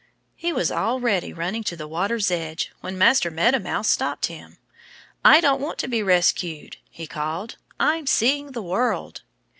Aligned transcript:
He 0.35 0.51
was 0.51 0.71
already 0.71 1.31
running 1.31 1.63
to 1.65 1.75
the 1.75 1.87
water's 1.87 2.31
edge 2.31 2.71
when 2.81 2.97
Master 2.97 3.29
Meadow 3.29 3.59
Mouse 3.59 3.87
stopped 3.87 4.25
him. 4.25 4.57
"I 5.23 5.39
don't 5.39 5.61
want 5.61 5.77
to 5.77 5.87
be 5.87 6.01
rescued," 6.01 6.77
he 6.89 7.05
called. 7.05 7.57
"I'm 7.79 8.07
seeing 8.07 8.53
the 8.53 8.63
world." 8.63 9.21